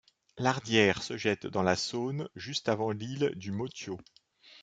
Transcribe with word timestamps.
L'Ardière 0.39 1.03
se 1.03 1.15
jette 1.15 1.45
dans 1.45 1.61
la 1.61 1.75
Saône 1.75 2.27
juste 2.35 2.69
avant 2.69 2.89
l'île 2.89 3.33
du 3.35 3.51
Motio. 3.51 3.99